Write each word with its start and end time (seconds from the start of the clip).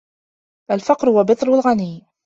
الْفَقْرِ 0.71 1.07
وَبَطْرِ 1.09 1.47
الْغَنِيِّ 1.53 2.05